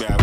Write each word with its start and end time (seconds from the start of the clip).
Yeah. 0.00 0.16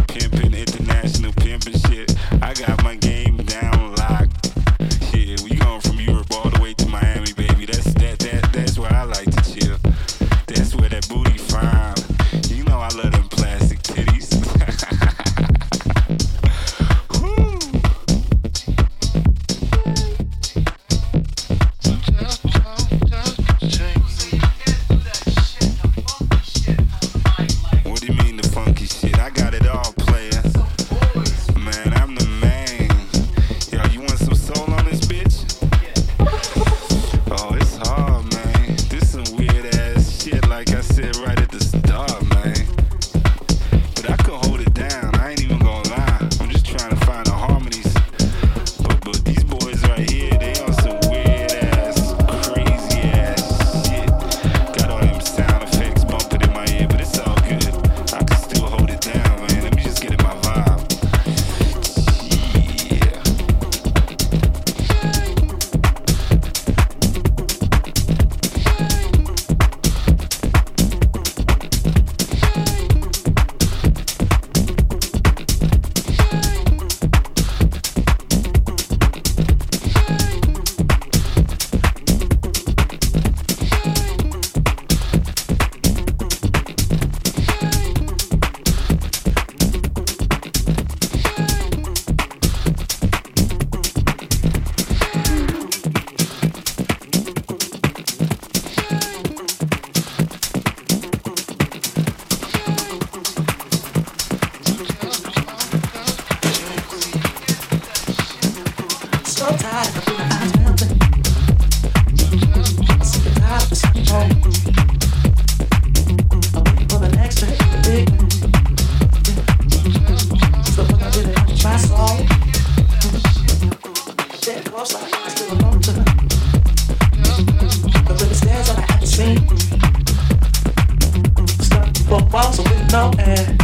no 132.91 133.11
air. 133.19 133.39
Eh. 133.39 133.60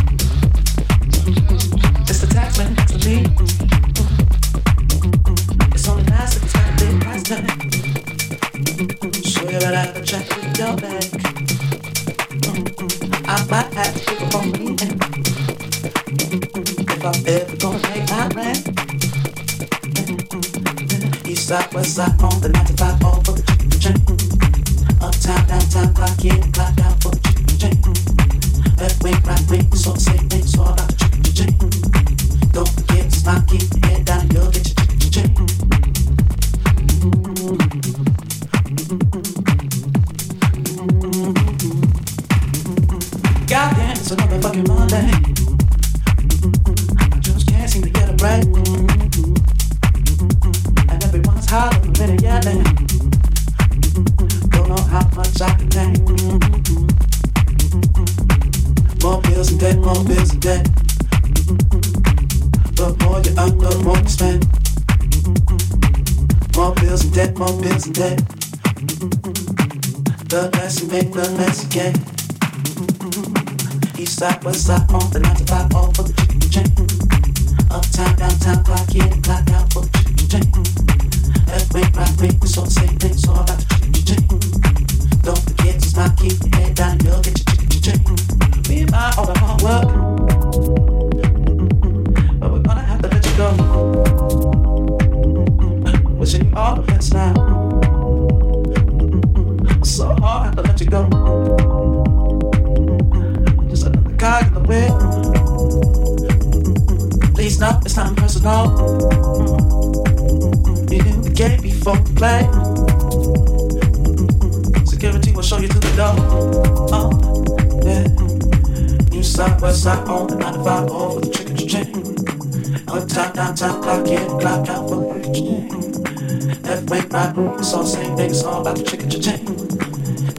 same 127.86 128.18
thing. 128.18 128.32
It's 128.32 128.44
all 128.44 128.62
about 128.62 128.76
the 128.78 128.84
chicken 128.84 129.10
cha 129.10 129.38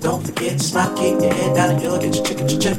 Don't 0.02 0.24
forget 0.26 0.58
to 0.58 0.64
smile, 0.64 0.94
keep 0.96 1.20
your 1.20 1.32
head 1.32 1.54
down, 1.56 1.70
and 1.70 1.82
you'll 1.82 1.98
get 1.98 2.14
your 2.14 2.24
chicken 2.24 2.48
cha 2.60 2.74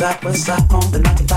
side 0.00 0.20
by 0.22 0.32
side 0.32 0.72
on 0.72 0.92
the 0.92 0.98
night. 1.00 1.29